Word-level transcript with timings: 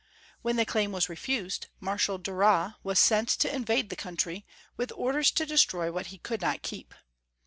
When 0.41 0.55
the 0.55 0.65
claim 0.65 0.91
was 0.91 1.09
refused, 1.09 1.67
Marshal 1.79 2.17
Duras 2.17 2.73
was 2.83 2.97
sent 2.97 3.29
to 3.37 3.55
invade 3.55 3.91
the 3.91 3.95
country, 3.95 4.47
with 4.75 4.91
orders 4.95 5.29
to 5.33 5.45
destroy 5.45 5.91
what 5.91 6.07
he 6.07 6.17
could 6.17 6.41
not 6.41 6.63
keep. 6.63 6.95